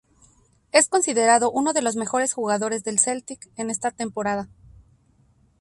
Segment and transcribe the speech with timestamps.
[0.71, 4.49] Es considerado uno de los mejores jugadores del Celtic en esta temporada.